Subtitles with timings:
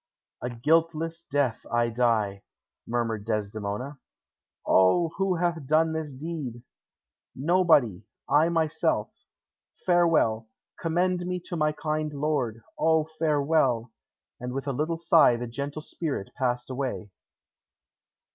[0.41, 2.41] "A guiltless death I die,"
[2.87, 3.99] murmured Desdemona.
[4.65, 6.63] "O, who hath done this deed?"
[7.35, 9.13] "Nobody; I myself.
[9.85, 10.47] Farewell!
[10.79, 12.63] Commend me to my kind lord.
[12.79, 13.91] O, farewell!"
[14.39, 17.11] And with a little sigh the gentle spirit passed away.